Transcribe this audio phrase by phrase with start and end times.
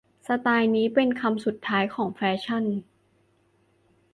[0.27, 2.63] สไตล์นี้เป็นคำสุดท้ายของแฟชั่น